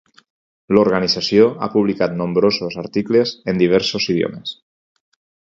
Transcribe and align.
L'organització 0.77 1.49
ha 1.65 1.69
publicat 1.73 2.15
nombrosos 2.21 2.79
articles, 2.85 3.35
en 3.53 3.61
diversos 3.65 4.09
idiomes. 4.17 4.57